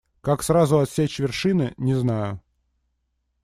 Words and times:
Как 0.21 0.41
сразу 0.41 0.79
отсечь 0.79 1.19
вершины- 1.19 1.75
не 1.77 1.93
знаю. 1.93 2.41